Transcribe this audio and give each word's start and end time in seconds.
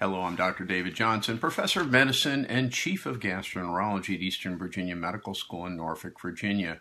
Hello, 0.00 0.22
I'm 0.22 0.36
Dr. 0.36 0.62
David 0.62 0.94
Johnson, 0.94 1.38
Professor 1.38 1.80
of 1.80 1.90
Medicine 1.90 2.46
and 2.46 2.72
Chief 2.72 3.04
of 3.04 3.18
Gastroenterology 3.18 4.14
at 4.14 4.20
Eastern 4.20 4.56
Virginia 4.56 4.94
Medical 4.94 5.34
School 5.34 5.66
in 5.66 5.76
Norfolk, 5.76 6.20
Virginia. 6.22 6.78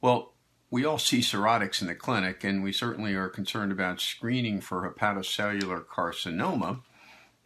Well, 0.00 0.32
we 0.70 0.84
all 0.84 0.98
see 0.98 1.18
cirrhotics 1.18 1.80
in 1.80 1.88
the 1.88 1.96
clinic, 1.96 2.44
and 2.44 2.62
we 2.62 2.70
certainly 2.70 3.14
are 3.14 3.28
concerned 3.28 3.72
about 3.72 4.00
screening 4.00 4.60
for 4.60 4.88
hepatocellular 4.88 5.86
carcinoma. 5.86 6.82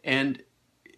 And 0.03 0.43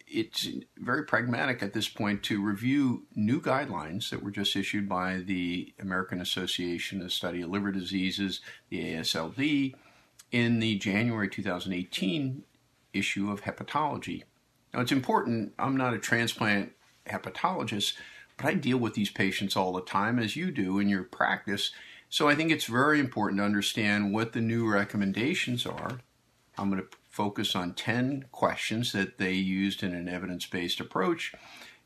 it's 0.05 0.49
very 0.77 1.05
pragmatic 1.05 1.63
at 1.63 1.71
this 1.71 1.87
point 1.87 2.23
to 2.23 2.43
review 2.43 3.03
new 3.15 3.39
guidelines 3.39 4.09
that 4.09 4.21
were 4.21 4.31
just 4.31 4.57
issued 4.57 4.89
by 4.89 5.19
the 5.19 5.73
American 5.79 6.19
Association 6.19 7.01
of 7.01 7.13
Study 7.13 7.41
of 7.41 7.51
Liver 7.51 7.71
Diseases, 7.71 8.41
the 8.67 8.83
AASLD, 8.83 9.75
in 10.29 10.59
the 10.59 10.77
January 10.77 11.29
2018 11.29 12.43
issue 12.93 13.31
of 13.31 13.41
hepatology. 13.41 14.23
Now, 14.73 14.81
it's 14.81 14.91
important, 14.91 15.53
I'm 15.59 15.77
not 15.77 15.93
a 15.93 15.99
transplant 15.99 16.71
hepatologist, 17.07 17.93
but 18.37 18.47
I 18.47 18.53
deal 18.55 18.77
with 18.77 18.93
these 18.93 19.11
patients 19.11 19.55
all 19.55 19.73
the 19.73 19.81
time, 19.81 20.17
as 20.17 20.35
you 20.35 20.51
do 20.51 20.79
in 20.79 20.89
your 20.89 21.03
practice. 21.03 21.71
So 22.09 22.27
I 22.27 22.35
think 22.35 22.51
it's 22.51 22.65
very 22.65 22.99
important 22.99 23.39
to 23.39 23.45
understand 23.45 24.13
what 24.13 24.33
the 24.33 24.41
new 24.41 24.69
recommendations 24.71 25.65
are. 25.65 25.99
I'm 26.57 26.69
going 26.69 26.81
to 26.81 26.97
focus 27.09 27.55
on 27.55 27.73
10 27.73 28.25
questions 28.31 28.91
that 28.91 29.17
they 29.17 29.33
used 29.33 29.83
in 29.83 29.93
an 29.93 30.09
evidence 30.09 30.45
based 30.45 30.79
approach, 30.79 31.33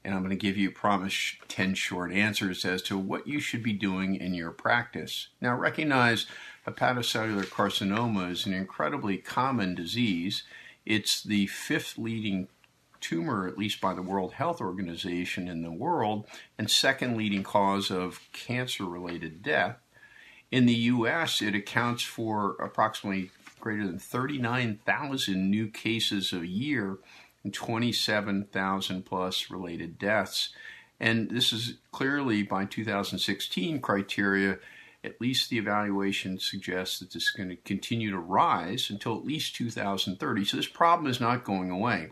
and 0.04 0.14
I'm 0.14 0.22
going 0.22 0.30
to 0.30 0.36
give 0.36 0.58
you, 0.58 0.72
promise, 0.72 1.36
10 1.50 1.74
short 1.74 2.12
answers 2.14 2.64
as 2.64 2.82
to 2.84 2.98
what 2.98 3.28
you 3.28 3.40
should 3.40 3.64
be 3.64 3.74
doing 3.74 4.16
in 4.16 4.34
your 4.34 4.52
practice. 4.52 5.28
Now, 5.42 5.56
recognize 5.56 6.28
hepatocellular 6.66 7.46
carcinoma 7.46 8.32
is 8.32 8.46
an 8.46 8.54
incredibly 8.54 9.18
common 9.18 9.76
disease. 9.76 10.44
It's 10.88 11.22
the 11.22 11.48
fifth 11.48 11.98
leading 11.98 12.48
tumor, 13.02 13.46
at 13.46 13.58
least 13.58 13.82
by 13.82 13.94
the 13.94 14.02
World 14.02 14.34
Health 14.34 14.62
Organization 14.62 15.50
in 15.50 15.62
the 15.62 15.72
world, 15.72 16.26
and 16.58 16.72
second 16.72 17.18
leading 17.18 17.44
cause 17.44 17.92
of 17.92 18.22
cancer 18.32 18.86
related 18.86 19.44
death. 19.44 19.80
In 20.50 20.66
the 20.66 20.74
US, 20.74 21.42
it 21.42 21.54
accounts 21.54 22.04
for 22.04 22.52
approximately 22.62 23.32
greater 23.60 23.86
than 23.86 24.00
39,000 24.00 25.52
new 25.52 25.68
cases 25.68 26.32
a 26.32 26.48
year 26.48 27.00
and 27.44 27.54
27,000 27.54 29.06
plus 29.06 29.52
related 29.52 30.00
deaths. 30.00 30.54
And 31.02 31.30
this 31.30 31.52
is 31.52 31.80
clearly 31.92 32.44
by 32.44 32.64
2016 32.64 33.82
criteria 33.82 34.60
at 35.08 35.22
least 35.22 35.50
the 35.50 35.58
evaluation 35.58 36.40
suggests 36.40 37.00
that 37.00 37.14
this 37.14 37.24
is 37.24 37.30
going 37.32 37.50
to 37.50 37.56
continue 37.56 38.12
to 38.12 38.20
rise 38.20 38.90
until 38.90 39.18
at 39.18 39.26
least 39.26 39.56
2030. 39.56 40.46
So 40.46 40.58
this 40.58 40.68
problem 40.68 41.10
is 41.10 41.20
not 41.20 41.44
going 41.44 41.72
away. 41.72 42.10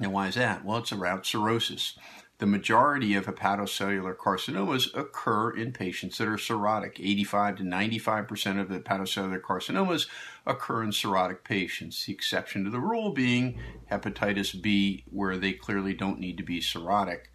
Now, 0.00 0.10
why 0.10 0.28
is 0.28 0.34
that? 0.34 0.64
Well, 0.64 0.78
it's 0.78 0.92
around 0.92 1.24
cirrhosis. 1.24 1.98
The 2.38 2.46
majority 2.46 3.14
of 3.14 3.24
hepatocellular 3.24 4.14
carcinomas 4.14 4.94
occur 4.94 5.50
in 5.56 5.72
patients 5.72 6.18
that 6.18 6.28
are 6.28 6.36
cirrhotic. 6.36 7.00
85 7.00 7.56
to 7.56 7.62
95% 7.62 8.60
of 8.60 8.68
the 8.68 8.80
hepatocellular 8.80 9.40
carcinomas 9.40 10.06
occur 10.44 10.82
in 10.82 10.90
cirrhotic 10.90 11.44
patients, 11.44 12.04
the 12.04 12.12
exception 12.12 12.64
to 12.64 12.70
the 12.70 12.78
rule 12.78 13.12
being 13.12 13.58
hepatitis 13.90 14.60
B, 14.60 15.04
where 15.10 15.38
they 15.38 15.52
clearly 15.52 15.94
don't 15.94 16.20
need 16.20 16.36
to 16.36 16.42
be 16.42 16.60
cirrhotic. 16.60 17.28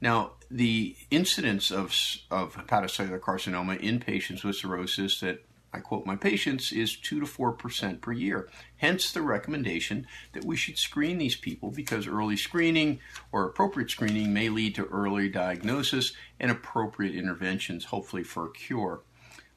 Now, 0.00 0.32
the 0.50 0.96
incidence 1.10 1.70
of, 1.70 1.94
of 2.30 2.54
hepatocellular 2.54 3.20
carcinoma 3.20 3.80
in 3.80 4.00
patients 4.00 4.44
with 4.44 4.56
cirrhosis 4.56 5.20
that 5.20 5.44
I 5.72 5.80
quote 5.80 6.06
my 6.06 6.16
patients 6.16 6.72
is 6.72 6.96
2 6.96 7.20
to 7.20 7.26
4% 7.26 8.00
per 8.00 8.12
year. 8.12 8.48
Hence 8.78 9.12
the 9.12 9.20
recommendation 9.20 10.06
that 10.32 10.44
we 10.44 10.56
should 10.56 10.78
screen 10.78 11.18
these 11.18 11.36
people 11.36 11.70
because 11.70 12.06
early 12.06 12.36
screening 12.36 13.00
or 13.32 13.44
appropriate 13.44 13.90
screening 13.90 14.32
may 14.32 14.48
lead 14.48 14.74
to 14.76 14.86
early 14.86 15.28
diagnosis 15.28 16.14
and 16.40 16.50
appropriate 16.50 17.14
interventions, 17.14 17.86
hopefully 17.86 18.22
for 18.22 18.46
a 18.46 18.52
cure. 18.52 19.02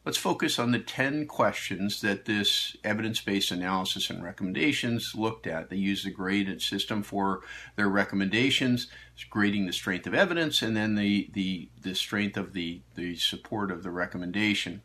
Let's 0.04 0.18
focus 0.18 0.58
on 0.58 0.72
the 0.72 0.80
10 0.80 1.28
questions 1.28 2.02
that 2.02 2.26
this 2.26 2.76
evidence 2.84 3.22
based 3.22 3.52
analysis 3.52 4.10
and 4.10 4.24
recommendations 4.24 5.14
looked 5.14 5.46
at. 5.46 5.70
They 5.70 5.76
used 5.76 6.04
the 6.04 6.10
graded 6.10 6.64
system 6.64 7.04
for 7.04 7.42
their 7.76 7.88
recommendations, 7.88 8.88
grading 9.30 9.68
the 9.68 9.74
strength 9.74 10.08
of 10.08 10.16
evidence 10.16 10.64
and 10.64 10.76
then 10.76 10.96
the, 10.96 11.30
the, 11.34 11.70
the 11.84 11.94
strength 11.94 12.36
of 12.36 12.54
the, 12.54 12.82
the 12.96 13.16
support 13.16 13.70
of 13.70 13.84
the 13.84 13.92
recommendation. 13.92 14.82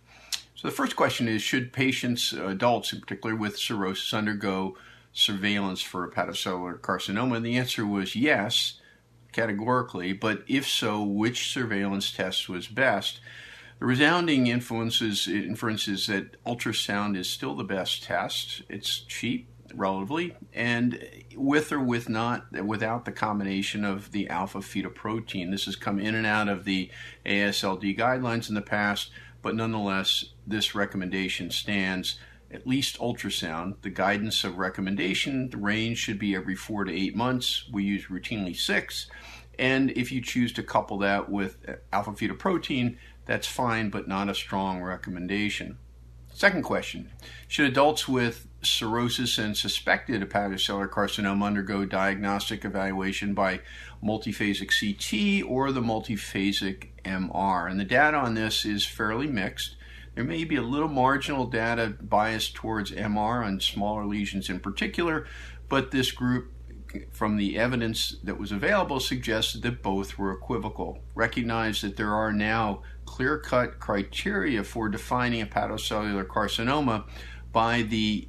So 0.55 0.69
the 0.69 0.75
first 0.75 0.97
question 0.97 1.29
is 1.29 1.41
Should 1.41 1.73
patients, 1.73 2.35
adults 2.35 2.93
in 2.93 3.01
particular 3.01 3.35
with 3.35 3.57
cirrhosis, 3.57 4.13
undergo 4.13 4.77
surveillance 5.15 5.81
for 5.81 6.07
hepatocellular 6.11 6.79
carcinoma? 6.81 7.37
And 7.37 7.47
the 7.47 7.57
answer 7.57 7.87
was 7.87 8.17
yes, 8.17 8.81
categorically, 9.33 10.13
but 10.13 10.45
if 10.47 10.69
so, 10.69 11.03
which 11.03 11.51
surveillance 11.51 12.13
test 12.13 12.51
was 12.51 12.69
best? 12.69 13.21
The 13.79 13.87
resounding 13.87 14.47
influences 14.47 15.29
inference 15.29 15.87
is 15.87 16.07
that 16.07 16.43
ultrasound 16.45 17.17
is 17.17 17.29
still 17.29 17.55
the 17.55 17.65
best 17.65 18.03
test. 18.03 18.63
It's 18.69 19.01
cheap 19.01 19.49
relatively, 19.75 20.35
and 20.55 21.05
with 21.35 21.73
or 21.73 21.81
with 21.81 22.09
not 22.09 22.51
without 22.65 23.05
the 23.05 23.13
combination 23.13 23.85
of 23.85 24.13
the 24.13 24.29
alpha 24.29 24.59
fetoprotein. 24.59 25.51
This 25.51 25.67
has 25.67 25.77
come 25.77 25.99
in 25.99 26.15
and 26.15 26.27
out 26.27 26.49
of 26.49 26.65
the 26.65 26.91
AASLD 27.27 27.99
guidelines 27.99 28.49
in 28.49 28.55
the 28.55 28.63
past, 28.63 29.11
but 29.43 29.55
nonetheless, 29.55 30.27
this 30.47 30.75
recommendation 30.75 31.51
stands. 31.51 32.19
At 32.49 32.65
least 32.65 32.99
ultrasound. 33.01 33.75
The 33.83 33.91
guidance 33.91 34.45
of 34.45 34.57
recommendation, 34.57 35.51
the 35.51 35.57
range 35.57 35.99
should 35.99 36.19
be 36.19 36.37
every 36.37 36.55
four 36.55 36.85
to 36.85 36.93
eight 36.95 37.17
months. 37.17 37.69
We 37.71 37.83
use 37.83 38.07
routinely 38.07 38.57
six. 38.57 39.11
And 39.59 39.91
if 39.91 40.13
you 40.13 40.21
choose 40.21 40.53
to 40.53 40.63
couple 40.63 40.99
that 40.99 41.29
with 41.29 41.57
alpha 41.93 42.13
fetoprotein, 42.13 42.99
that's 43.27 43.47
fine, 43.47 43.91
but 43.91 44.09
not 44.09 44.29
a 44.29 44.35
strong 44.35 44.83
recommendation. 44.83 45.79
Second 46.33 46.65
question 46.65 47.11
Should 47.49 47.67
adults 47.67 48.07
with 48.07 48.47
cirrhosis 48.63 49.39
and 49.39 49.57
suspected 49.57 50.23
hepatocellular 50.23 50.91
carcinoma 50.91 51.45
undergo 51.45 51.85
diagnostic 51.85 52.65
evaluation 52.65 53.33
by 53.35 53.61
multiphasic 54.05 54.69
CT 54.69 55.51
or 55.51 55.73
the 55.73 55.81
multiphasic 55.81 56.89
MR? 57.05 57.71
And 57.71 57.81
the 57.81 57.85
data 57.85 58.19
on 58.19 58.35
this 58.35 58.65
is 58.65 58.85
fairly 58.87 59.27
mixed. 59.27 59.77
There 60.15 60.25
may 60.25 60.45
be 60.45 60.57
a 60.57 60.63
little 60.63 60.89
marginal 60.89 61.47
data 61.47 61.95
biased 62.01 62.55
towards 62.55 62.91
MR 62.91 63.45
on 63.45 63.61
smaller 63.61 64.05
lesions 64.05 64.49
in 64.49 64.61
particular, 64.61 65.27
but 65.69 65.91
this 65.91 66.13
group 66.13 66.53
from 67.11 67.37
the 67.37 67.59
evidence 67.59 68.17
that 68.23 68.39
was 68.39 68.53
available 68.53 69.01
suggested 69.01 69.63
that 69.63 69.83
both 69.83 70.19
were 70.19 70.33
equivocal. 70.33 71.01
Recognize 71.15 71.81
that 71.81 71.97
there 71.97 72.15
are 72.15 72.33
now 72.33 72.83
clear 73.05 73.39
cut 73.39 73.79
criteria 73.79 74.63
for 74.65 74.89
defining 74.89 75.47
hepatocellular 75.47 76.27
carcinoma 76.27 77.05
by 77.53 77.83
the 77.83 78.29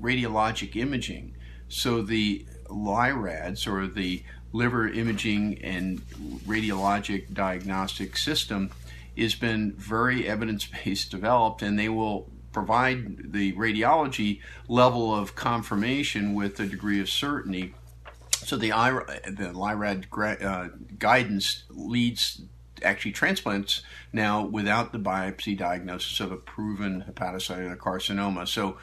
radiologic 0.00 0.76
imaging. 0.76 1.34
So 1.68 2.02
the 2.02 2.46
LIRADS 2.68 3.66
or 3.66 3.86
the 3.86 4.22
liver 4.52 4.88
imaging 4.88 5.58
and 5.62 6.00
radiologic 6.46 7.32
diagnostic 7.32 8.16
system 8.16 8.70
has 9.16 9.34
been 9.34 9.72
very 9.72 10.26
evidence 10.26 10.66
based 10.66 11.10
developed 11.10 11.62
and 11.62 11.78
they 11.78 11.88
will 11.88 12.28
provide 12.52 13.32
the 13.32 13.52
radiology 13.52 14.40
level 14.68 15.14
of 15.14 15.34
confirmation 15.34 16.34
with 16.34 16.58
a 16.58 16.66
degree 16.66 17.00
of 17.00 17.08
certainty 17.08 17.74
so 18.50 18.56
the, 18.56 18.70
the 18.70 19.52
LIRAD 19.52 20.08
uh, 20.42 20.68
guidance 20.98 21.62
leads 21.70 22.42
actually 22.82 23.12
transplants 23.12 23.82
now 24.12 24.44
without 24.44 24.90
the 24.90 24.98
biopsy 24.98 25.56
diagnosis 25.56 26.18
of 26.18 26.32
a 26.32 26.36
proven 26.36 27.04
hepatocellular 27.08 27.76
carcinoma. 27.76 28.48
So 28.48 28.76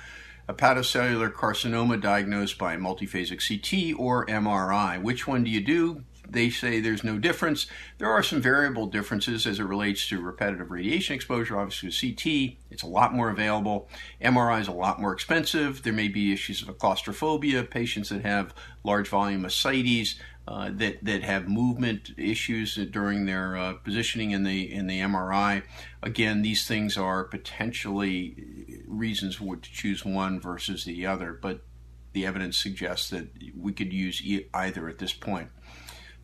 hepatocellular 0.47 1.33
carcinoma 1.33 1.99
diagnosed 1.99 2.57
by 2.57 2.77
multiphasic 2.77 3.45
CT 3.45 3.99
or 3.99 4.25
MRI. 4.27 5.01
Which 5.01 5.27
one 5.27 5.43
do 5.43 5.49
you 5.49 5.59
do? 5.59 6.03
They 6.29 6.49
say 6.49 6.79
there's 6.79 7.03
no 7.03 7.17
difference. 7.17 7.67
There 7.97 8.11
are 8.11 8.23
some 8.23 8.41
variable 8.41 8.87
differences 8.87 9.47
as 9.47 9.59
it 9.59 9.63
relates 9.63 10.07
to 10.09 10.21
repetitive 10.21 10.71
radiation 10.71 11.15
exposure. 11.15 11.59
Obviously, 11.59 12.13
CT, 12.13 12.57
it's 12.71 12.83
a 12.83 12.87
lot 12.87 13.13
more 13.13 13.29
available. 13.29 13.89
MRI 14.21 14.61
is 14.61 14.67
a 14.67 14.73
lot 14.73 14.99
more 14.99 15.13
expensive. 15.13 15.83
There 15.83 15.93
may 15.93 16.07
be 16.07 16.33
issues 16.33 16.61
of 16.61 16.77
claustrophobia, 16.77 17.63
patients 17.63 18.09
that 18.09 18.23
have 18.23 18.53
large 18.83 19.07
volume 19.07 19.45
ascites, 19.45 20.15
uh, 20.47 20.69
that 20.73 21.03
that 21.03 21.23
have 21.23 21.49
movement 21.49 22.11
issues 22.17 22.75
during 22.75 23.25
their 23.25 23.57
uh, 23.57 23.73
positioning 23.73 24.31
in 24.31 24.43
the 24.43 24.71
in 24.71 24.87
the 24.87 25.01
MRI. 25.01 25.63
Again, 26.01 26.41
these 26.41 26.65
things 26.65 26.97
are 26.97 27.25
potentially 27.25 28.81
reasons 28.87 29.37
to 29.37 29.59
choose 29.61 30.05
one 30.05 30.39
versus 30.39 30.85
the 30.85 31.05
other, 31.05 31.33
but 31.33 31.65
the 32.13 32.25
evidence 32.25 32.57
suggests 32.57 33.09
that 33.09 33.27
we 33.55 33.73
could 33.73 33.91
use 33.91 34.21
either 34.53 34.87
at 34.87 34.99
this 34.99 35.13
point. 35.13 35.49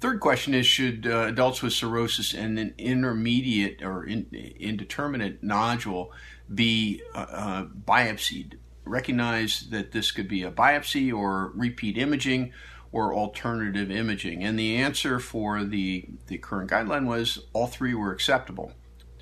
Third 0.03 0.19
question 0.19 0.53
is 0.53 0.65
Should 0.65 1.07
uh, 1.07 1.27
adults 1.27 1.61
with 1.61 1.71
cirrhosis 1.71 2.33
and 2.33 2.59
an 2.59 2.73
intermediate 2.77 3.81
or 3.81 4.03
in, 4.03 4.27
indeterminate 4.59 5.41
nodule 5.41 6.11
be 6.53 7.01
uh, 7.15 7.25
uh, 7.29 7.65
biopsied? 7.67 8.55
Recognize 8.83 9.69
that 9.69 9.93
this 9.93 10.11
could 10.11 10.27
be 10.27 10.43
a 10.43 10.51
biopsy 10.51 11.15
or 11.15 11.53
repeat 11.55 11.97
imaging. 11.97 12.51
or 12.91 13.13
alternative 13.13 13.89
imaging? 13.89 14.43
And 14.43 14.59
the 14.59 14.75
answer 14.75 15.19
for 15.19 15.63
the, 15.63 16.09
the 16.27 16.37
current 16.37 16.69
guideline 16.69 17.07
was 17.07 17.39
all 17.53 17.67
three 17.67 17.93
were 17.93 18.11
acceptable 18.11 18.73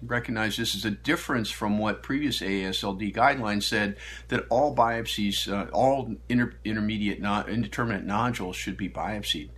recognize 0.04 0.58
this 0.58 0.74
is 0.74 0.84
a 0.84 0.90
difference 0.90 1.52
from 1.52 1.78
what 1.78 2.02
previous 2.02 2.40
AASLD 2.40 3.14
guidelines 3.14 3.64
said 3.64 3.98
that 4.30 4.48
all 4.50 4.76
biopsies, 4.76 5.48
uh, 5.48 5.70
all 5.72 6.16
inter- 6.28 6.56
intermediate, 6.66 7.22
non- 7.22 7.48
indeterminate 7.48 8.04
nodules 8.04 8.56
should 8.56 8.78
be 8.78 8.90
biopsied. 8.90 9.50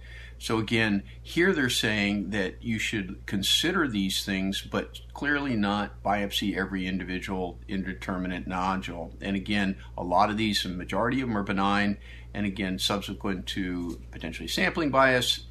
So 0.44 0.58
again, 0.58 1.04
here 1.22 1.54
they're 1.54 1.70
saying 1.70 2.32
that 2.32 2.62
you 2.62 2.78
should 2.78 3.26
consider 3.26 3.88
these 3.88 4.26
things, 4.26 4.62
but 4.62 5.00
clearly 5.14 5.56
not 5.56 6.04
biopsy 6.04 6.58
every 6.58 6.86
individual 6.86 7.62
indeterminate 7.70 8.46
nodule. 8.46 9.14
And 9.22 9.38
again, 9.38 9.78
a 9.98 10.04
lot 10.04 10.30
of 10.30 10.36
these, 10.36 10.66
a 10.66 10.68
majority 10.68 11.22
of 11.22 11.30
them 11.30 11.38
are 11.38 11.44
benign. 11.44 11.98
And 12.34 12.46
again, 12.46 12.78
subsequent 12.78 13.48
to 13.48 14.02
potentially 14.12 14.50
sampling 14.50 14.92
bias, 14.92 15.46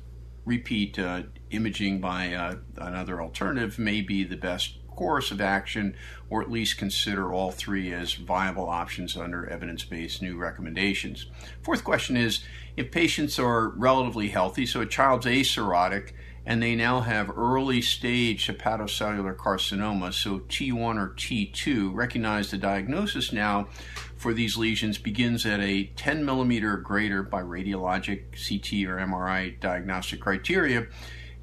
repeat 0.45 0.99
uh, 0.99 1.23
imaging 1.49 2.03
by 2.03 2.35
uh, 2.35 2.57
another 2.77 3.23
alternative 3.23 3.79
may 3.79 4.03
be 4.03 4.25
the 4.25 4.37
best 4.37 4.77
course 4.97 5.31
of 5.31 5.41
action, 5.41 5.95
or 6.31 6.43
at 6.43 6.51
least 6.51 6.79
consider 6.79 7.33
all 7.33 7.51
three 7.51 7.93
as 7.93 8.15
viable 8.15 8.69
options 8.69 9.17
under 9.17 9.47
evidence 9.47 9.85
based 9.85 10.23
new 10.23 10.37
recommendations. 10.37 11.27
Fourth 11.63 11.85
question 11.85 12.17
is 12.17 12.45
if 12.77 12.91
patients 12.91 13.39
are 13.39 13.69
relatively 13.69 14.29
healthy, 14.29 14.67
so 14.67 14.81
a 14.81 14.87
child's 14.87 15.27
A 15.27 15.41
cirrhotic, 15.41 16.13
and 16.45 16.63
they 16.63 16.75
now 16.75 17.01
have 17.01 17.31
early 17.37 17.81
stage 17.81 18.47
hepatocellular 18.47 19.37
carcinoma, 19.37 20.13
so 20.13 20.41
T1 20.41 20.97
or 20.99 21.11
T2, 21.11 21.95
recognize 21.95 22.51
the 22.51 22.59
diagnosis 22.59 23.33
now 23.33 23.69
for 24.17 24.33
these 24.33 24.57
lesions 24.57 24.99
begins 24.99 25.45
at 25.47 25.61
a 25.61 25.85
10 25.97 26.25
millimeter 26.25 26.75
or 26.75 26.79
greater 26.79 27.23
by 27.23 27.43
radiologic 27.43 28.33
CT 28.33 28.89
or 28.89 28.97
MRI 28.97 29.59
diagnostic 29.61 30.21
criteria. 30.21 30.87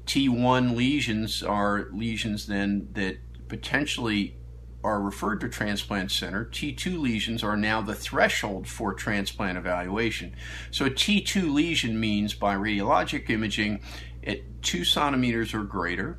T1 0.06 0.74
lesions 0.74 1.42
are 1.42 1.88
lesions 1.92 2.46
then 2.46 2.88
that 2.92 3.18
potentially 3.50 4.36
are 4.82 5.02
referred 5.02 5.40
to 5.42 5.48
transplant 5.48 6.10
center, 6.10 6.46
T2 6.46 6.98
lesions 6.98 7.44
are 7.44 7.56
now 7.56 7.82
the 7.82 7.94
threshold 7.94 8.66
for 8.66 8.94
transplant 8.94 9.58
evaluation. 9.58 10.34
So 10.70 10.86
a 10.86 10.90
T2 10.90 11.52
lesion 11.52 12.00
means 12.00 12.32
by 12.32 12.54
radiologic 12.54 13.28
imaging 13.28 13.82
at 14.26 14.62
two 14.62 14.84
centimeters 14.84 15.52
or 15.52 15.64
greater, 15.64 16.18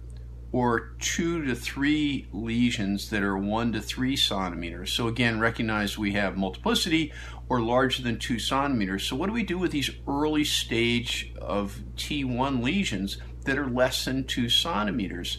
or 0.52 0.96
two 1.00 1.46
to 1.46 1.56
three 1.56 2.28
lesions 2.34 3.10
that 3.10 3.24
are 3.24 3.38
one 3.38 3.72
to 3.72 3.82
three 3.82 4.18
centimeters. 4.18 4.92
So 4.92 5.08
again, 5.08 5.40
recognize 5.40 5.98
we 5.98 6.12
have 6.14 6.36
multiplicity 6.36 7.14
or 7.48 7.62
larger 7.62 8.04
than 8.04 8.20
two 8.20 8.38
centimeters. 8.38 9.08
So 9.08 9.16
what 9.16 9.28
do 9.28 9.34
we 9.34 9.44
do 9.44 9.58
with 9.58 9.72
these 9.72 9.92
early 10.08 10.44
stage 10.44 11.34
of 11.40 11.82
T1 11.96 12.62
lesions 12.62 13.18
that 13.46 13.58
are 13.58 13.70
less 13.70 14.06
than 14.06 14.26
two 14.26 14.50
centimeters? 14.50 15.38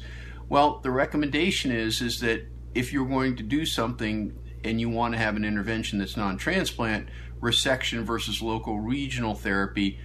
Well, 0.53 0.81
the 0.83 0.91
recommendation 0.91 1.73
is 1.73 2.03
is 2.03 2.21
that 2.21 2.47
if 2.75 2.93
you're 2.93 3.09
going 3.09 3.37
to 3.37 3.43
do 3.43 3.65
something 3.65 4.39
and 4.63 4.79
you 4.79 4.91
want 4.91 5.15
to 5.15 5.19
have 5.19 5.35
an 5.35 5.47
intervention 5.47 5.99
that's 5.99 6.15
non-transplant, 6.15 7.09
resection 7.41 8.03
versus 8.03 8.43
local 8.43 8.79
regional 8.79 9.35
therapy, 9.35 9.99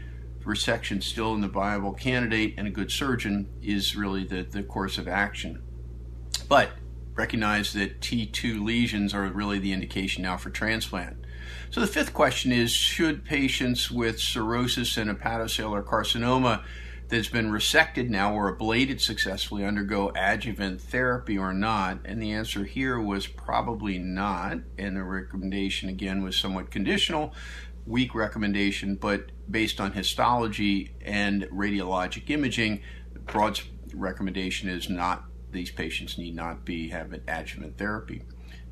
resection 0.46 1.04
still 1.04 1.34
in 1.34 1.42
the 1.42 1.50
viable 1.50 1.92
candidate 1.92 2.54
and 2.58 2.66
a 2.66 2.70
good 2.70 2.94
surgeon 2.94 3.50
is 3.62 3.98
really 3.98 4.24
the, 4.24 4.44
the 4.44 4.64
course 4.64 4.98
of 4.98 5.06
action. 5.06 5.62
But 6.48 6.70
recognize 7.14 7.74
that 7.74 8.00
T2 8.00 8.64
lesions 8.64 9.14
are 9.14 9.28
really 9.28 9.60
the 9.60 9.74
indication 9.74 10.24
now 10.24 10.38
for 10.38 10.50
transplant. 10.50 11.18
So 11.72 11.82
the 11.82 11.88
fifth 11.88 12.14
question 12.14 12.54
is 12.54 12.72
should 12.72 13.26
patients 13.26 13.92
with 13.92 14.22
cirrhosis 14.22 14.96
and 14.96 15.10
hepatocellular 15.10 15.84
carcinoma 15.84 16.64
that's 17.10 17.30
been 17.30 17.52
resected 17.52 18.10
now 18.10 18.34
or 18.34 18.56
ablated 18.56 19.00
successfully 19.00 19.64
undergo 19.64 20.12
adjuvant 20.16 20.82
therapy 20.82 21.38
or 21.38 21.54
not? 21.54 22.00
And 22.06 22.22
the 22.22 22.32
answer 22.32 22.64
here 22.66 23.00
was 23.00 23.28
probably 23.28 23.98
not. 23.98 24.60
And 24.78 24.98
the 24.98 25.04
recommendation 25.04 25.90
again 25.90 26.24
was 26.24 26.38
somewhat 26.38 26.72
conditional, 26.72 27.34
weak 27.86 28.14
recommendation, 28.14 28.96
but 28.96 29.32
based 29.50 29.80
on 29.80 29.94
histology 29.94 30.94
and 31.02 31.44
radiologic 31.44 32.30
imaging, 32.30 32.82
broad 33.26 33.60
recommendation 33.94 34.70
is 34.70 34.90
not 34.90 35.26
these 35.52 35.72
patients 35.72 36.18
need 36.18 36.36
not 36.36 36.66
be 36.66 36.90
having 36.90 37.22
adjuvant 37.28 37.78
therapy. 37.78 38.24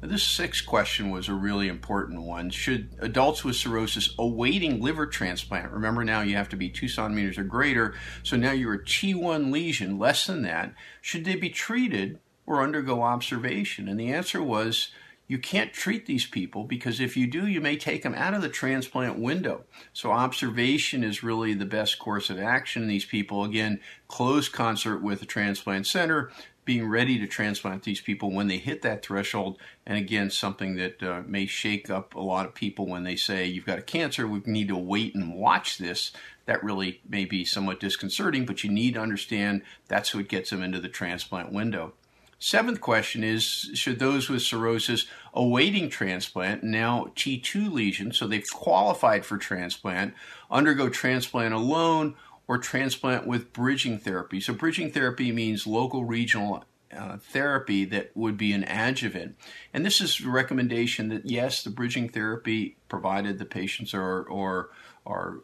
This 0.08 0.24
sixth 0.24 0.66
question 0.66 1.10
was 1.10 1.28
a 1.28 1.34
really 1.34 1.68
important 1.68 2.22
one. 2.22 2.50
Should 2.50 2.96
adults 3.00 3.44
with 3.44 3.56
cirrhosis 3.56 4.14
awaiting 4.20 4.82
liver 4.82 5.08
transplant, 5.08 5.72
remember 5.72 6.04
now 6.04 6.22
you 6.22 6.36
have 6.36 6.50
to 6.50 6.56
be 6.56 6.70
two 6.70 6.88
centimeters 6.88 7.38
or 7.38 7.44
greater, 7.44 7.96
so 8.24 8.38
now 8.38 8.52
you're 8.52 8.76
a 8.76 8.84
T1 8.84 9.52
lesion, 9.52 9.98
less 9.98 10.28
than 10.28 10.42
that, 10.44 10.74
should 11.02 11.26
they 11.26 11.36
be 11.36 11.50
treated 11.50 12.20
or 12.46 12.62
undergo 12.62 13.02
observation? 13.02 13.88
And 13.88 14.00
the 14.00 14.14
answer 14.14 14.42
was 14.42 14.90
you 15.28 15.40
can't 15.40 15.74
treat 15.74 16.06
these 16.06 16.26
people 16.28 16.66
because 16.66 17.00
if 17.00 17.18
you 17.18 17.26
do, 17.26 17.48
you 17.48 17.60
may 17.60 17.78
take 17.78 18.04
them 18.04 18.14
out 18.14 18.36
of 18.36 18.44
the 18.44 18.50
transplant 18.50 19.18
window. 19.18 19.64
So 19.92 20.12
observation 20.12 21.04
is 21.04 21.24
really 21.24 21.56
the 21.56 21.66
best 21.66 21.98
course 21.98 22.30
of 22.30 22.40
action 22.40 22.84
in 22.84 22.88
these 22.88 23.06
people. 23.06 23.44
Again, 23.44 23.80
close 24.08 24.48
concert 24.50 25.00
with 25.02 25.20
the 25.20 25.26
transplant 25.26 25.88
center, 25.88 26.32
being 26.66 26.90
ready 26.90 27.20
to 27.20 27.28
transplant 27.28 27.84
these 27.84 28.02
people 28.02 28.32
when 28.32 28.48
they 28.48 28.58
hit 28.58 28.82
that 28.82 29.06
threshold. 29.06 29.58
And 29.86 29.98
again, 29.98 30.32
something 30.32 30.76
that 30.76 31.02
uh, 31.02 31.22
may 31.26 31.46
shake 31.46 31.90
up 31.90 32.16
a 32.16 32.20
lot 32.20 32.48
of 32.48 32.56
people 32.56 32.88
when 32.88 33.04
they 33.04 33.16
say, 33.16 33.46
You've 33.46 33.66
got 33.66 33.80
a 33.80 33.84
cancer, 33.84 34.28
we 34.28 34.42
need 34.46 34.68
to 34.70 34.76
wait 34.76 35.16
and 35.16 35.36
watch 35.36 35.78
this. 35.78 36.12
That 36.46 36.64
really 36.64 37.02
may 37.08 37.26
be 37.26 37.46
somewhat 37.46 37.80
disconcerting, 37.80 38.46
but 38.46 38.64
you 38.64 38.72
need 38.72 38.96
to 38.96 39.02
understand 39.02 39.62
that's 39.88 40.14
what 40.14 40.28
gets 40.28 40.50
them 40.50 40.64
into 40.64 40.80
the 40.80 40.90
transplant 40.90 41.52
window. 41.52 41.94
Seventh 42.40 42.82
question 42.82 43.24
is 43.24 43.44
Should 43.74 44.00
those 44.00 44.30
with 44.30 44.42
cirrhosis 44.42 45.06
awaiting 45.34 45.90
transplant, 45.90 46.64
now 46.64 47.12
T2 47.16 47.72
lesions, 47.72 48.18
so 48.18 48.28
they've 48.28 48.46
qualified 48.52 49.26
for 49.26 49.38
transplant, 49.38 50.14
undergo 50.52 50.90
transplant 50.90 51.54
alone 51.54 52.16
or 52.48 52.58
transplant 52.58 53.26
with 53.26 53.54
bridging 53.54 53.98
therapy. 53.98 54.40
So, 54.40 54.54
bridging 54.54 54.92
therapy 54.92 55.32
means 55.32 55.66
local 55.66 56.06
regional 56.06 56.66
uh, 56.96 57.18
therapy 57.18 57.86
that 57.86 58.12
would 58.16 58.38
be 58.38 58.54
an 58.54 58.64
adjuvant. 58.64 59.36
And 59.74 59.86
this 59.86 60.00
is 60.00 60.22
a 60.22 60.30
recommendation 60.30 61.10
that 61.10 61.26
yes, 61.26 61.64
the 61.64 61.70
bridging 61.70 62.10
therapy, 62.10 62.78
provided 62.88 63.40
the 63.40 63.46
patients 63.46 63.94
are, 63.94 64.30
are 64.32 64.70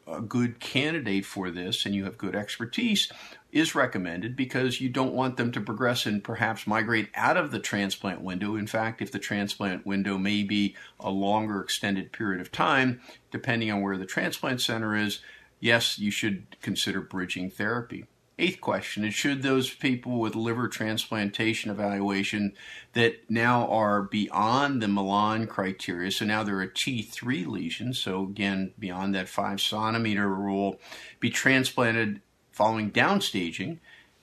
a 0.07 0.21
good 0.21 0.59
candidate 0.59 1.25
for 1.25 1.51
this 1.51 1.85
and 1.85 1.93
you 1.93 2.05
have 2.05 2.17
good 2.17 2.35
expertise, 2.35 3.11
is 3.51 3.75
recommended 3.75 4.35
because 4.35 4.79
you 4.79 4.89
don't 4.89 5.13
want 5.13 5.37
them 5.37 5.51
to 5.51 5.61
progress 5.61 6.05
and 6.05 6.23
perhaps 6.23 6.65
migrate 6.65 7.09
out 7.15 7.37
of 7.37 7.51
the 7.51 7.59
transplant 7.59 8.21
window. 8.21 8.55
In 8.55 8.67
fact, 8.67 9.01
if 9.01 9.11
the 9.11 9.19
transplant 9.19 9.85
window 9.85 10.17
may 10.17 10.43
be 10.43 10.75
a 10.99 11.09
longer 11.09 11.61
extended 11.61 12.11
period 12.11 12.41
of 12.41 12.51
time, 12.51 13.01
depending 13.29 13.71
on 13.71 13.81
where 13.81 13.97
the 13.97 14.05
transplant 14.05 14.61
center 14.61 14.95
is, 14.95 15.19
yes, 15.61 15.97
you 15.97 16.11
should 16.11 16.57
consider 16.61 16.99
bridging 16.99 17.49
therapy. 17.49 18.05
Eighth 18.41 18.59
question 18.59 19.05
is 19.05 19.13
Should 19.13 19.43
those 19.43 19.69
people 19.69 20.19
with 20.19 20.35
liver 20.35 20.67
transplantation 20.67 21.69
evaluation 21.69 22.53
that 22.93 23.29
now 23.29 23.67
are 23.67 24.01
beyond 24.01 24.81
the 24.81 24.87
Milan 24.87 25.45
criteria, 25.45 26.11
so 26.11 26.25
now 26.25 26.43
they're 26.43 26.61
a 26.61 26.67
T3 26.67 27.45
lesion, 27.45 27.93
so 27.93 28.23
again, 28.23 28.73
beyond 28.79 29.13
that 29.13 29.29
five 29.29 29.61
centimeter 29.61 30.27
rule, 30.27 30.79
be 31.19 31.29
transplanted 31.29 32.21
following 32.51 32.91
downstaging? 32.91 33.77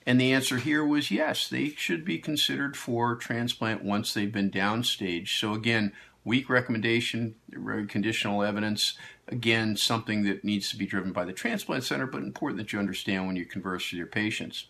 And 0.05 0.19
the 0.19 0.33
answer 0.33 0.57
here 0.57 0.83
was 0.83 1.11
yes, 1.11 1.47
they 1.47 1.69
should 1.69 2.03
be 2.03 2.17
considered 2.17 2.75
for 2.75 3.15
transplant 3.15 3.83
once 3.83 4.13
they've 4.13 4.31
been 4.31 4.51
downstaged. 4.51 5.39
So 5.39 5.53
again, 5.53 5.93
weak 6.25 6.49
recommendation, 6.49 7.35
conditional 7.87 8.43
evidence, 8.43 8.97
again, 9.29 9.77
something 9.77 10.23
that 10.23 10.43
needs 10.43 10.69
to 10.69 10.77
be 10.77 10.85
driven 10.85 11.11
by 11.11 11.25
the 11.25 11.33
transplant 11.33 11.83
center, 11.83 12.07
but 12.07 12.23
important 12.23 12.59
that 12.59 12.73
you 12.73 12.79
understand 12.79 13.27
when 13.27 13.35
you 13.35 13.45
converse 13.45 13.91
with 13.91 13.97
your 13.97 14.07
patients. 14.07 14.67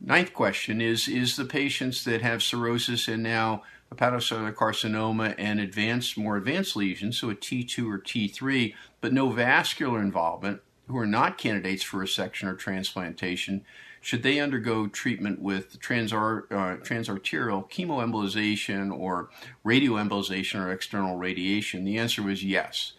Ninth 0.00 0.32
question 0.32 0.80
is 0.80 1.08
Is 1.08 1.36
the 1.36 1.44
patients 1.44 2.04
that 2.04 2.22
have 2.22 2.42
cirrhosis 2.42 3.08
and 3.08 3.22
now 3.22 3.62
hepatocellular 3.94 4.54
carcinoma 4.54 5.34
and 5.38 5.60
advanced, 5.60 6.16
more 6.16 6.36
advanced 6.36 6.76
lesions, 6.76 7.18
so 7.18 7.30
a 7.30 7.34
T2 7.34 7.90
or 7.90 7.98
T3, 7.98 8.74
but 9.00 9.12
no 9.12 9.30
vascular 9.30 10.00
involvement, 10.00 10.60
who 10.88 10.98
are 10.98 11.06
not 11.06 11.38
candidates 11.38 11.82
for 11.82 11.98
resection 11.98 12.48
or 12.48 12.54
transplantation, 12.54 13.64
should 14.00 14.22
they 14.22 14.40
undergo 14.40 14.86
treatment 14.86 15.40
with 15.40 15.80
transar- 15.80 16.44
uh, 16.50 16.76
transarterial 16.82 17.68
chemoembolization 17.68 18.96
or 18.96 19.28
radioembolization 19.64 20.64
or 20.64 20.72
external 20.72 21.16
radiation? 21.16 21.84
The 21.84 21.98
answer 21.98 22.22
was 22.22 22.44
yes. 22.44 22.92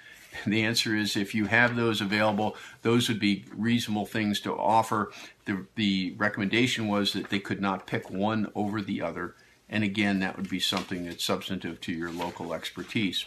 The 0.45 0.63
answer 0.63 0.95
is 0.95 1.17
if 1.17 1.33
you 1.33 1.45
have 1.45 1.75
those 1.75 2.01
available, 2.01 2.55
those 2.81 3.09
would 3.09 3.19
be 3.19 3.45
reasonable 3.55 4.05
things 4.05 4.39
to 4.41 4.53
offer. 4.53 5.11
The, 5.45 5.65
the 5.75 6.13
recommendation 6.17 6.87
was 6.87 7.13
that 7.13 7.29
they 7.29 7.39
could 7.39 7.61
not 7.61 7.87
pick 7.87 8.09
one 8.09 8.51
over 8.55 8.81
the 8.81 9.01
other. 9.01 9.35
And 9.69 9.83
again, 9.83 10.19
that 10.19 10.37
would 10.37 10.49
be 10.49 10.59
something 10.59 11.05
that's 11.05 11.23
substantive 11.23 11.81
to 11.81 11.91
your 11.91 12.11
local 12.11 12.53
expertise. 12.53 13.25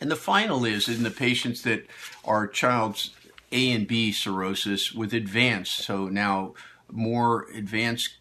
And 0.00 0.10
the 0.10 0.16
final 0.16 0.64
is 0.64 0.88
in 0.88 1.02
the 1.02 1.10
patients 1.10 1.62
that 1.62 1.86
are 2.24 2.46
child's 2.46 3.10
A 3.52 3.70
and 3.72 3.86
B 3.86 4.12
cirrhosis 4.12 4.92
with 4.92 5.12
advanced, 5.12 5.78
so 5.78 6.08
now 6.08 6.54
more 6.90 7.46
advanced 7.54 8.16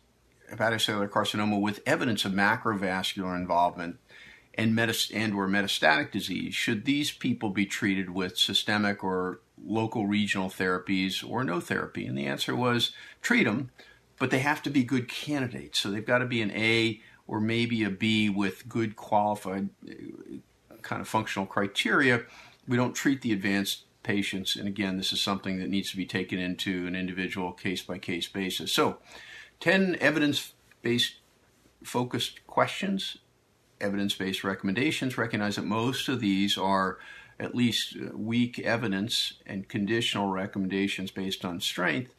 hepatocellular 0.52 1.10
carcinoma 1.10 1.60
with 1.60 1.82
evidence 1.86 2.26
of 2.26 2.34
macrovascular 2.34 3.36
involvement 3.36 3.98
and, 4.60 4.78
and 5.14 5.34
or 5.34 5.48
metastatic 5.48 6.12
disease, 6.12 6.54
should 6.54 6.84
these 6.84 7.12
people 7.12 7.50
be 7.50 7.66
treated 7.66 8.10
with 8.10 8.38
systemic 8.38 9.04
or 9.04 9.40
local 9.64 10.06
regional 10.06 10.50
therapies 10.50 11.28
or 11.28 11.44
no 11.44 11.62
therapy? 11.62 12.06
And 12.06 12.18
the 12.18 12.26
answer 12.26 12.56
was 12.56 12.92
treat 13.22 13.46
them, 13.46 13.72
but 14.18 14.32
they 14.32 14.40
have 14.40 14.62
to 14.64 14.70
be 14.70 14.84
good 14.84 15.08
candidates. 15.08 15.80
So 15.80 15.90
they've 15.90 16.06
got 16.06 16.20
to 16.20 16.26
be 16.26 16.42
an 16.42 16.52
A 16.52 17.00
or 17.26 17.40
maybe 17.40 17.84
a 17.86 17.90
B 17.90 18.30
with 18.30 18.68
good 18.68 18.98
qualified 18.98 19.70
kind 20.82 21.02
of 21.02 21.08
functional 21.08 21.46
criteria. 21.46 22.24
We 22.68 22.76
don't 22.76 22.94
treat 22.94 23.22
the 23.22 23.32
advanced 23.32 23.84
patients. 24.04 24.58
And 24.58 24.68
again, 24.68 24.98
this 24.98 25.14
is 25.14 25.22
something 25.22 25.60
that 25.60 25.70
needs 25.70 25.90
to 25.92 25.98
be 25.98 26.06
taken 26.06 26.38
into 26.38 26.86
an 26.86 26.96
individual 26.96 27.54
case 27.54 27.82
by 27.82 27.98
case 27.98 28.28
basis. 28.28 28.74
So, 28.74 28.98
10 29.62 29.98
evidence 30.00 30.54
based 30.82 31.16
focused 31.84 32.46
questions, 32.48 33.18
evidence 33.82 34.14
based 34.16 34.44
recommendations. 34.44 35.18
Recognize 35.18 35.56
that 35.56 35.66
most 35.66 36.08
of 36.10 36.20
these 36.20 36.58
are 36.58 36.98
at 37.40 37.56
least 37.56 37.96
uh, 37.96 38.16
weak 38.16 38.60
evidence 38.60 39.34
and 39.46 39.68
conditional 39.68 40.28
recommendations 40.28 41.12
based 41.12 41.46
on 41.46 41.62
strength. 41.62 42.14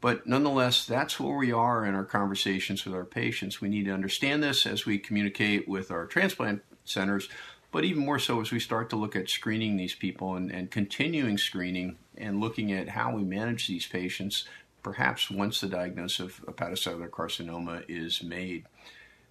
But 0.00 0.26
nonetheless, 0.26 0.84
that's 0.84 1.18
where 1.18 1.36
we 1.36 1.50
are 1.50 1.84
in 1.84 1.94
our 1.94 2.04
conversations 2.04 2.84
with 2.84 2.94
our 2.94 3.04
patients. 3.04 3.60
We 3.60 3.68
need 3.68 3.86
to 3.86 3.92
understand 3.92 4.42
this 4.42 4.64
as 4.66 4.86
we 4.86 4.98
communicate 4.98 5.66
with 5.66 5.90
our 5.90 6.06
transplant 6.06 6.62
centers, 6.84 7.28
but 7.72 7.84
even 7.84 8.04
more 8.04 8.18
so 8.18 8.40
as 8.40 8.52
we 8.52 8.60
start 8.60 8.90
to 8.90 8.96
look 8.96 9.16
at 9.16 9.28
screening 9.28 9.76
these 9.76 9.94
people 9.94 10.36
and, 10.36 10.52
and 10.52 10.70
continuing 10.70 11.36
screening 11.36 11.96
and 12.16 12.40
looking 12.40 12.72
at 12.72 12.90
how 12.90 13.12
we 13.14 13.24
manage 13.24 13.66
these 13.66 13.86
patients, 13.86 14.44
perhaps 14.82 15.30
once 15.30 15.60
the 15.60 15.66
diagnosis 15.66 16.20
of 16.20 16.46
hepatocellular 16.46 17.10
carcinoma 17.10 17.84
is 17.88 18.22
made. 18.22 18.66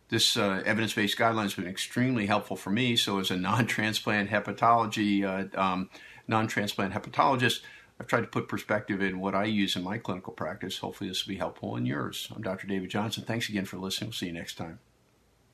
This 0.09 0.37
uh, 0.37 0.63
evidence 0.65 0.93
based 0.93 1.17
guideline 1.17 1.43
has 1.43 1.53
been 1.53 1.67
extremely 1.67 2.27
helpful 2.27 2.55
for 2.55 2.69
me. 2.69 2.95
So, 2.95 3.19
as 3.19 3.31
a 3.31 3.35
non 3.35 3.65
transplant 3.67 4.29
hepatology, 4.29 5.23
uh, 5.23 5.59
um, 5.59 5.89
non 6.27 6.47
transplant 6.47 6.93
hepatologist, 6.93 7.61
I've 7.99 8.07
tried 8.07 8.21
to 8.21 8.27
put 8.27 8.47
perspective 8.47 9.01
in 9.01 9.19
what 9.19 9.35
I 9.35 9.45
use 9.45 9.75
in 9.75 9.83
my 9.83 9.97
clinical 9.97 10.33
practice. 10.33 10.77
Hopefully, 10.77 11.09
this 11.09 11.25
will 11.25 11.33
be 11.33 11.37
helpful 11.37 11.75
in 11.75 11.85
yours. 11.85 12.31
I'm 12.35 12.41
Dr. 12.41 12.67
David 12.67 12.89
Johnson. 12.89 13.23
Thanks 13.23 13.49
again 13.49 13.65
for 13.65 13.77
listening. 13.77 14.09
We'll 14.09 14.13
see 14.13 14.27
you 14.27 14.33
next 14.33 14.55
time. 14.55 14.79